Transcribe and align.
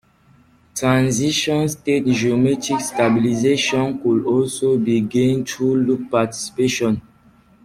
Transition-state 0.73 2.07
geometric 2.07 2.79
stabilization 2.81 3.99
could 4.01 4.25
also 4.25 4.75
be 4.75 4.99
gained 4.99 5.47
through 5.47 5.75
loop 5.75 6.09
participation. 6.09 6.99